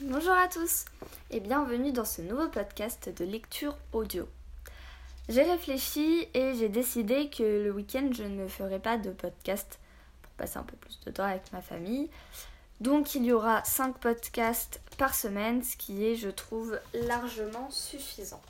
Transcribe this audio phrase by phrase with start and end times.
[0.00, 0.84] Bonjour à tous
[1.32, 4.28] et bienvenue dans ce nouveau podcast de lecture audio.
[5.28, 9.80] J'ai réfléchi et j'ai décidé que le week-end je ne ferai pas de podcast
[10.22, 12.08] pour passer un peu plus de temps avec ma famille.
[12.80, 18.42] Donc il y aura 5 podcasts par semaine, ce qui est, je trouve, largement suffisant.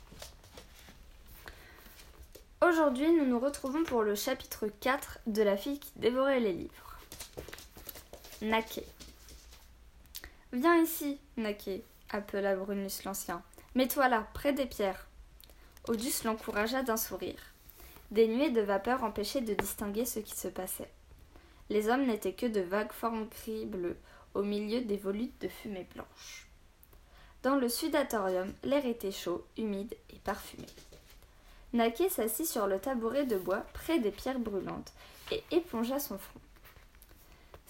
[2.61, 6.99] Aujourd'hui, nous nous retrouvons pour le chapitre 4 de La fille qui dévorait les livres.
[8.43, 8.85] Naquet.
[10.51, 13.43] Viens ici, Naquet, appela Brunus l'ancien.
[13.75, 15.07] Mets-toi là, près des pierres.
[15.87, 17.53] Odus l'encouragea d'un sourire.
[18.09, 20.89] Des nuées de vapeur empêchaient de distinguer ce qui se passait.
[21.69, 23.95] Les hommes n'étaient que de vagues formes gris-bleu,
[24.33, 26.47] au milieu des volutes de fumée blanche.
[27.43, 30.65] Dans le sudatorium, l'air était chaud, humide et parfumé.
[31.73, 34.93] Naquet s'assit sur le tabouret de bois près des pierres brûlantes
[35.31, 36.41] et épongea son front.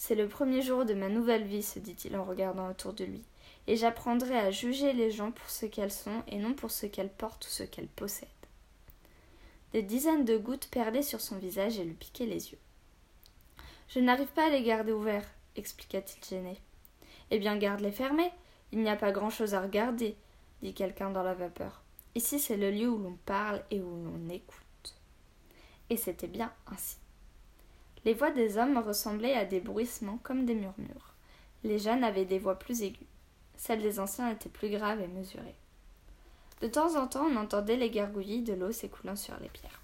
[0.02, 3.22] C'est le premier jour de ma nouvelle vie, se dit-il en regardant autour de lui,
[3.68, 7.12] et j'apprendrai à juger les gens pour ce qu'elles sont et non pour ce qu'elles
[7.12, 8.30] portent ou ce qu'elles possèdent.
[9.74, 12.58] Des dizaines de gouttes perlaient sur son visage et lui piquaient les yeux.
[13.90, 16.58] Je n'arrive pas à les garder ouverts, expliqua-t-il gêné.
[17.30, 18.32] Eh bien, garde-les fermés.
[18.72, 20.16] Il n'y a pas grand-chose à regarder,
[20.62, 21.84] dit quelqu'un dans la vapeur.
[22.16, 24.96] Ici, c'est le lieu où l'on parle et où l'on écoute.
[25.90, 26.96] Et c'était bien ainsi.
[28.10, 31.14] Les voix des hommes ressemblaient à des bruissements comme des murmures.
[31.64, 33.06] Les jeunes avaient des voix plus aiguës.
[33.56, 35.54] Celles des anciens étaient plus graves et mesurées.
[36.60, 39.84] De temps en temps, on entendait les gargouillis de l'eau s'écoulant sur les pierres.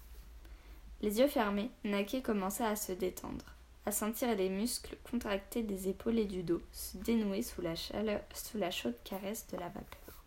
[1.02, 3.44] Les yeux fermés, Naquet commença à se détendre,
[3.84, 8.22] à sentir les muscles contractés des épaules et du dos se dénouer sous la, chaleur,
[8.34, 10.24] sous la chaude caresse de la vapeur.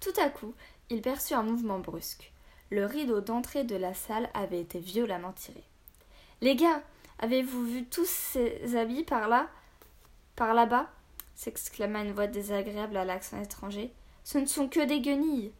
[0.00, 0.54] Tout à coup,
[0.90, 2.32] il perçut un mouvement brusque.
[2.70, 5.62] Le rideau d'entrée de la salle avait été violemment tiré.
[6.42, 6.82] Les gars,
[7.20, 9.48] avez-vous vu tous ces habits par là
[10.34, 10.90] Par là-bas?
[11.36, 13.92] s'exclama une voix désagréable à l'accent étranger.
[14.24, 15.52] Ce ne sont que des guenilles.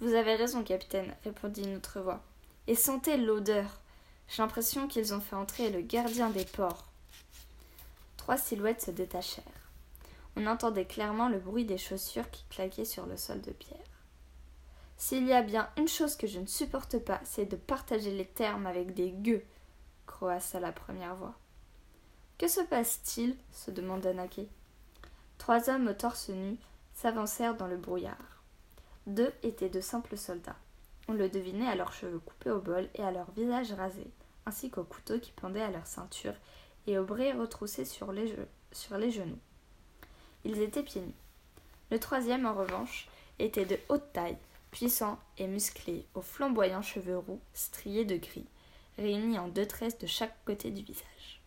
[0.00, 2.24] Vous avez raison, capitaine, répondit une autre voix.
[2.66, 3.80] Et sentez l'odeur.
[4.26, 6.86] J'ai l'impression qu'ils ont fait entrer le gardien des ports.
[8.16, 9.44] Trois silhouettes se détachèrent.
[10.34, 13.78] On entendait clairement le bruit des chaussures qui claquaient sur le sol de pierre.
[14.96, 18.26] S'il y a bien une chose que je ne supporte pas, c'est de partager les
[18.26, 19.44] termes avec des gueux,
[20.16, 21.34] croassa la première voix.
[22.38, 23.36] Que se passe-t-il?
[23.52, 24.48] se demanda Naquet.
[25.36, 26.56] Trois hommes au torse nu
[26.94, 28.42] s'avancèrent dans le brouillard.
[29.06, 30.56] Deux étaient de simples soldats.
[31.06, 34.10] On le devinait à leurs cheveux coupés au bol et à leurs visages rasés,
[34.46, 36.34] ainsi qu'aux couteaux qui pendaient à leur ceinture
[36.86, 38.34] et aux bris retroussés sur les,
[38.72, 39.38] sur les genoux.
[40.44, 41.12] Ils étaient pieds nus.
[41.90, 43.06] Le troisième, en revanche,
[43.38, 44.38] était de haute taille,
[44.70, 48.46] puissant et musclé, aux flamboyants cheveux roux striés de gris,
[48.98, 51.40] réunis en deux tresses de chaque côté du visage.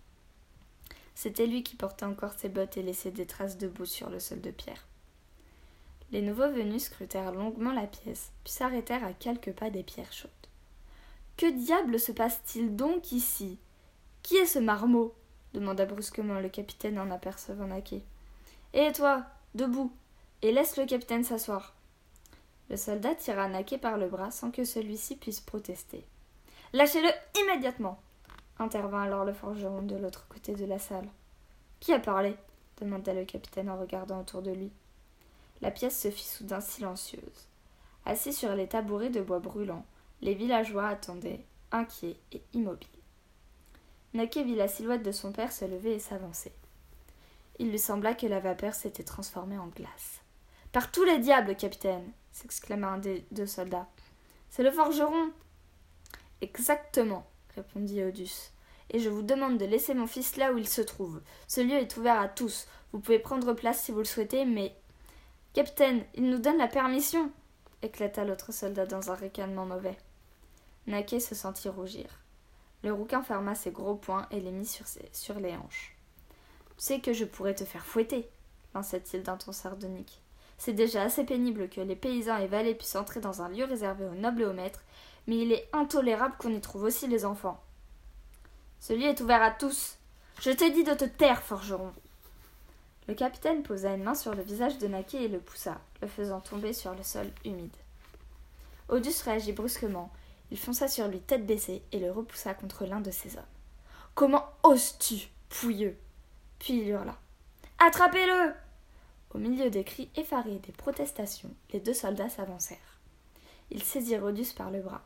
[1.15, 4.19] C'était lui qui portait encore ses bottes et laissait des traces de boue sur le
[4.19, 4.87] sol de pierre.
[6.11, 10.31] Les nouveaux venus scrutèrent longuement la pièce, puis s'arrêtèrent à quelques pas des pierres chaudes.
[11.37, 13.57] Que diable se passe-t-il donc ici?
[14.23, 15.13] Qui est ce marmot?
[15.53, 18.03] demanda brusquement le capitaine en apercevant Naquet.
[18.73, 19.91] Et toi, debout,
[20.41, 21.75] et laisse le capitaine s'asseoir.
[22.69, 26.05] Le soldat tira Naquet par le bras sans que celui-ci puisse protester.
[26.73, 27.09] Lâchez-le
[27.41, 27.99] immédiatement
[28.59, 31.07] intervint alors le forgeron de l'autre côté de la salle.
[31.79, 32.35] Qui a parlé?
[32.79, 34.71] demanda le capitaine en regardant autour de lui.
[35.61, 37.47] La pièce se fit soudain silencieuse.
[38.05, 39.85] Assis sur les tabourets de bois brûlant,
[40.21, 42.87] les villageois attendaient, inquiets et immobiles.
[44.13, 46.51] Naquet vit la silhouette de son père se lever et s'avancer.
[47.59, 50.21] Il lui sembla que la vapeur s'était transformée en glace.
[50.71, 53.87] Par tous les diables, capitaine s'exclama un des deux soldats.
[54.49, 55.31] C'est le forgeron
[56.41, 58.51] Exactement, répondit Odus.
[58.91, 61.21] Et je vous demande de laisser mon fils là où il se trouve.
[61.47, 62.67] Ce lieu est ouvert à tous.
[62.91, 64.75] Vous pouvez prendre place si vous le souhaitez, mais.
[65.53, 67.31] Capitaine, il nous donne la permission
[67.81, 69.97] éclata l'autre soldat dans un ricanement mauvais.
[70.87, 72.07] Naquet se sentit rougir.
[72.83, 75.95] Le rouquin ferma ses gros poings et les mit sur, sur les hanches.
[76.77, 78.29] Tu sais que je pourrais te faire fouetter,
[78.73, 80.21] lança-t-il d'un ton sardonique.
[80.57, 84.05] C'est déjà assez pénible que les paysans et valets puissent entrer dans un lieu réservé
[84.05, 84.83] aux nobles et aux maîtres,
[85.29, 87.61] mais il est intolérable qu'on y trouve aussi les enfants.
[88.79, 89.97] Ce lieu est ouvert à tous.
[90.41, 91.93] Je t'ai dit de te taire, forgeron.
[93.07, 96.39] Le capitaine posa une main sur le visage de Naquet et le poussa, le faisant
[96.39, 97.75] tomber sur le sol humide.
[98.87, 100.11] Odus réagit brusquement.
[100.49, 103.43] Il fonça sur lui tête baissée et le repoussa contre l'un de ses hommes.
[104.15, 105.95] Comment oses-tu, pouilleux?
[106.57, 107.15] Puis il hurla.
[107.77, 108.55] Attrapez-le
[109.35, 112.99] Au milieu des cris effarés et des protestations, les deux soldats s'avancèrent.
[113.69, 115.03] Ils saisirent Odus par le bras.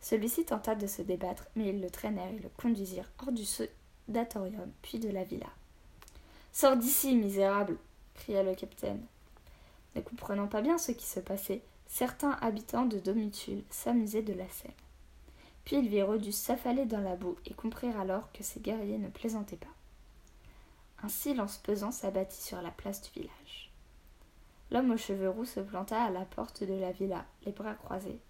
[0.00, 4.70] Celui-ci tenta de se débattre, mais ils le traînèrent et le conduisirent hors du sodatorium,
[4.82, 5.50] puis de la villa.
[6.52, 7.76] Sors d'ici, misérable
[8.14, 9.04] cria le capitaine.
[9.94, 14.48] Ne comprenant pas bien ce qui se passait, certains habitants de Domitule s'amusaient de la
[14.48, 14.70] scène.
[15.64, 19.08] Puis ils virent Odus s'affaler dans la boue et comprirent alors que ces guerriers ne
[19.08, 19.66] plaisantaient pas.
[21.02, 23.70] Un silence pesant s'abattit sur la place du village.
[24.70, 28.20] L'homme aux cheveux roux se planta à la porte de la villa, les bras croisés.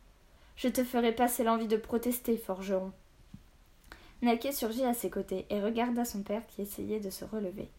[0.61, 2.93] Je te ferai passer l'envie de protester, forgeron.
[4.21, 7.71] Naquet surgit à ses côtés et regarda son père qui essayait de se relever.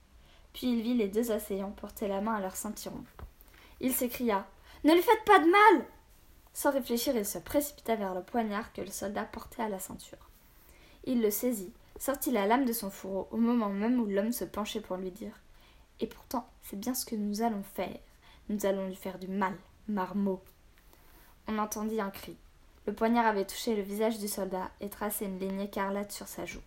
[0.52, 3.04] Puis il vit les deux assaillants porter la main à leur ceinturon.
[3.82, 4.48] Il s'écria
[4.84, 5.86] Ne lui faites pas de mal
[6.54, 10.32] Sans réfléchir, il se précipita vers le poignard que le soldat portait à la ceinture.
[11.04, 14.44] Il le saisit, sortit la lame de son fourreau au moment même où l'homme se
[14.44, 15.40] penchait pour lui dire
[16.00, 18.00] Et pourtant, c'est bien ce que nous allons faire.
[18.50, 19.56] Nous allons lui faire du mal,
[19.88, 20.42] marmot.
[21.48, 22.36] On entendit un cri.
[22.88, 26.46] Le poignard avait touché le visage du soldat et tracé une ligne écarlate sur sa
[26.46, 26.62] joue.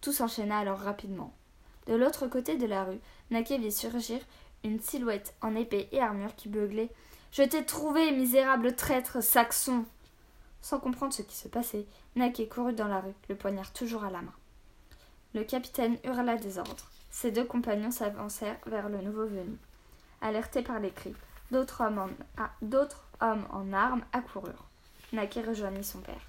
[0.00, 1.34] Tout s'enchaîna alors rapidement.
[1.86, 3.00] De l'autre côté de la rue,
[3.30, 4.20] Naquet vit surgir
[4.64, 6.90] une silhouette en épée et armure qui beuglait.
[7.32, 9.84] Je t'ai trouvé, misérable traître saxon.
[10.62, 11.86] Sans comprendre ce qui se passait,
[12.16, 14.34] Naquet courut dans la rue, le poignard toujours à la main.
[15.34, 16.90] Le capitaine hurla des ordres.
[17.10, 19.56] Ses deux compagnons s'avancèrent vers le nouveau venu.
[20.20, 21.14] Alertés par les cris,
[21.50, 22.08] d'autres hommes, en,
[22.38, 24.65] ah, armes accoururent.
[25.12, 26.26] Naquet rejoignit son père.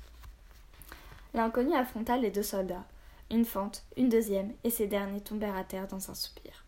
[1.34, 2.86] L'inconnu affronta les deux soldats.
[3.30, 6.66] Une fente, une deuxième, et ces derniers tombèrent à terre dans un soupir.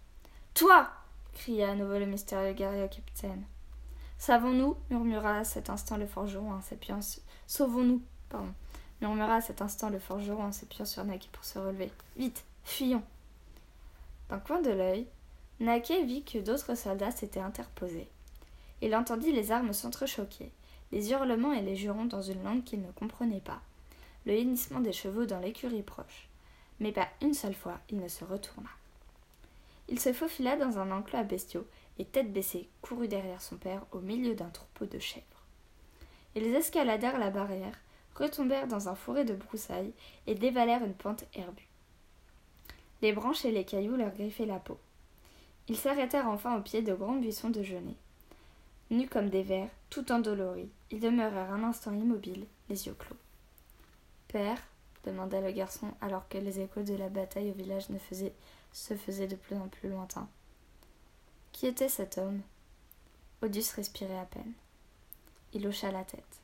[0.53, 0.89] Toi
[1.33, 3.43] cria à nouveau le mystérieux guerrier au capitaine.
[4.17, 4.75] Savons-nous?
[4.89, 7.21] murmura à cet instant le forgeron en s'appuyant sur...
[7.47, 8.53] Sauvons-nous pardon
[9.01, 11.91] murmura à cet instant le forgeron en sur Naquet pour se relever.
[12.17, 13.03] Vite, fuyons.
[14.29, 15.07] D'un coin de l'œil,
[15.59, 18.09] Naquet vit que d'autres soldats s'étaient interposés.
[18.81, 20.51] Il entendit les armes s'entrechoquer,
[20.91, 23.61] les hurlements et les jurons dans une langue qu'il ne comprenait pas,
[24.25, 26.27] le hennissement des chevaux dans l'écurie proche.
[26.79, 28.69] Mais pas une seule fois il ne se retourna.
[29.87, 31.65] Il se faufila dans un enclos à bestiaux
[31.97, 35.25] et, tête baissée, courut derrière son père au milieu d'un troupeau de chèvres.
[36.35, 37.77] Ils escaladèrent la barrière,
[38.15, 39.93] retombèrent dans un fourré de broussailles
[40.27, 41.67] et dévalèrent une pente herbue.
[43.01, 44.77] Les branches et les cailloux leur griffaient la peau.
[45.67, 47.97] Ils s'arrêtèrent enfin au pied de grands buissons de genêts.
[48.91, 53.17] Nus comme des vers, tout endoloris, ils demeurèrent un instant immobiles, les yeux clos.
[54.27, 54.61] Père,
[55.05, 57.87] demanda le garçon alors que les échos de la bataille au village
[58.71, 60.27] se faisaient de plus en plus lointains.
[61.51, 62.41] Qui était cet homme?
[63.41, 64.53] Odus respirait à peine.
[65.53, 66.41] Il hocha la tête.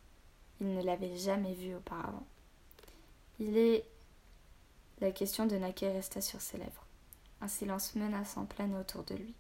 [0.62, 2.26] Il ne l'avait jamais vu auparavant.
[3.40, 3.86] Il est.
[5.02, 6.86] La question de Naquet resta sur ses lèvres.
[7.42, 9.34] Un silence menaçant planait autour de lui.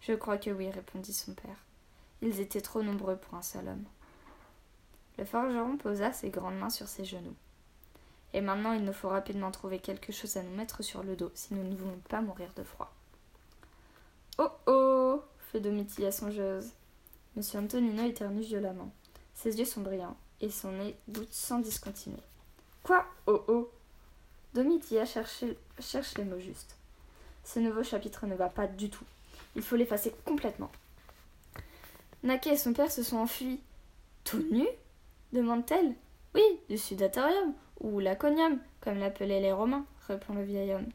[0.00, 1.64] Je crois que oui, répondit son père.
[2.22, 3.84] Ils étaient trop nombreux pour un seul homme.
[5.18, 7.34] Le forgeron posa ses grandes mains sur ses genoux.
[8.34, 11.30] Et maintenant, il nous faut rapidement trouver quelque chose à nous mettre sur le dos
[11.34, 12.92] si nous ne voulons pas mourir de froid.
[14.38, 16.70] Oh oh fit Domitilla songeuse.
[17.36, 18.92] Monsieur Antonino éternue violemment.
[19.34, 22.22] Ses yeux sont brillants et son nez doute sans discontinuer.
[22.82, 23.04] Quoi?
[23.26, 23.70] Oh oh
[24.54, 25.44] Domitilla cherche
[26.16, 26.76] les mots justes.
[27.44, 29.04] Ce nouveau chapitre ne va pas du tout.
[29.56, 30.70] Il faut l'effacer complètement.
[32.22, 33.60] Naquet et son père se sont enfuis.
[34.24, 34.68] Tout nus
[35.32, 35.94] demande-t-elle.
[36.34, 40.88] Oui, du sudatorium, ou laconium, comme l'appelaient les Romains, répond le vieil homme.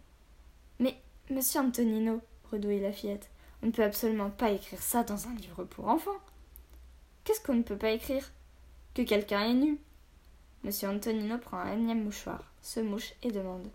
[0.80, 0.96] Mais,
[1.30, 2.22] monsieur Antonino,
[2.52, 3.30] redouille la fillette,
[3.62, 6.12] on ne peut absolument pas écrire ça dans un livre pour enfants.
[7.24, 8.32] Qu'est-ce qu'on ne peut pas écrire?
[8.94, 9.80] Que quelqu'un est nu.
[10.64, 13.68] Monsieur Antonino prend un énième mouchoir, se mouche et demande.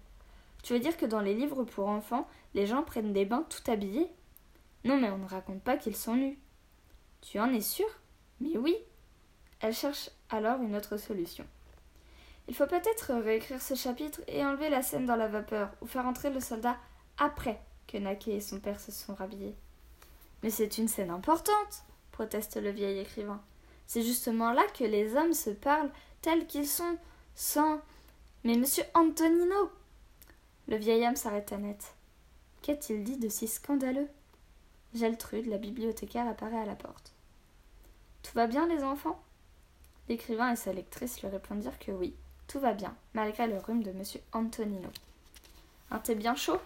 [0.62, 3.70] Tu veux dire que dans les livres pour enfants, les gens prennent des bains tout
[3.70, 4.08] habillés?
[4.84, 6.38] Non, mais on ne raconte pas qu'ils sont nus.
[7.20, 8.00] Tu en es sûre
[8.40, 8.76] Mais oui.
[9.60, 11.44] Elle cherche alors une autre solution.
[12.48, 16.06] Il faut peut-être réécrire ce chapitre et enlever la scène dans la vapeur, ou faire
[16.06, 16.78] entrer le soldat
[17.18, 19.54] après que Naquet et son père se sont rhabillés.
[20.42, 23.42] Mais c'est une scène importante, proteste le vieil écrivain.
[23.87, 25.90] C'est justement là que les hommes se parlent
[26.22, 26.96] tels qu'ils sont,
[27.34, 27.80] sans.
[28.44, 29.70] Mais monsieur Antonino
[30.68, 31.94] Le vieil homme s'arrêta net.
[32.62, 34.08] Qu'a-t-il dit de si scandaleux?
[34.95, 37.12] Geltrude, la bibliothécaire, apparaît à la porte.
[38.23, 39.23] Tout va bien, les enfants?
[40.09, 42.14] L'écrivain et sa lectrice lui répondirent que oui,
[42.47, 44.88] tout va bien, malgré le rhume de monsieur Antonino.
[45.90, 46.59] Un thé bien chaud?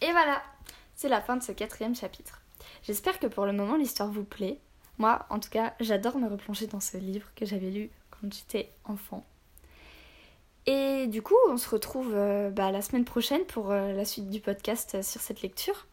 [0.00, 0.42] Et voilà
[0.96, 2.40] C'est la fin de ce quatrième chapitre.
[2.82, 4.58] J'espère que pour le moment l'histoire vous plaît.
[4.98, 8.70] Moi, en tout cas, j'adore me replonger dans ce livre que j'avais lu quand j'étais
[8.84, 9.24] enfant.
[10.66, 14.30] Et du coup, on se retrouve euh, bah, la semaine prochaine pour euh, la suite
[14.30, 15.86] du podcast sur cette lecture.